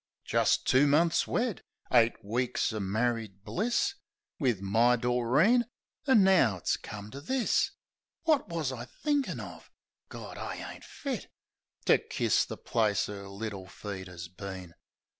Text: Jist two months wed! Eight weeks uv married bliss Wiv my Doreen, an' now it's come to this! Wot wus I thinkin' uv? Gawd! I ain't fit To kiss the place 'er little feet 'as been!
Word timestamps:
Jist 0.25 0.65
two 0.65 0.87
months 0.87 1.27
wed! 1.27 1.61
Eight 1.93 2.25
weeks 2.25 2.71
uv 2.71 2.81
married 2.81 3.43
bliss 3.43 3.93
Wiv 4.39 4.59
my 4.59 4.95
Doreen, 4.95 5.67
an' 6.07 6.23
now 6.23 6.57
it's 6.57 6.75
come 6.75 7.11
to 7.11 7.21
this! 7.21 7.69
Wot 8.25 8.49
wus 8.49 8.71
I 8.71 8.85
thinkin' 8.85 9.37
uv? 9.37 9.65
Gawd! 10.09 10.39
I 10.39 10.55
ain't 10.73 10.83
fit 10.83 11.27
To 11.85 11.99
kiss 11.99 12.45
the 12.45 12.57
place 12.57 13.07
'er 13.09 13.29
little 13.29 13.67
feet 13.67 14.07
'as 14.09 14.27
been! 14.27 14.73